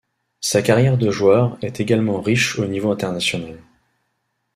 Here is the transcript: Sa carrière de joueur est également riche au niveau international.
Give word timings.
Sa 0.39 0.63
carrière 0.63 0.97
de 0.97 1.11
joueur 1.11 1.59
est 1.61 1.79
également 1.79 2.21
riche 2.21 2.57
au 2.57 2.65
niveau 2.65 2.89
international. 2.89 3.59